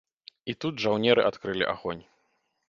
І 0.53 0.55
тут 0.65 0.81
жаўнеры 0.85 1.27
адкрылі 1.31 1.69
агонь. 1.75 2.03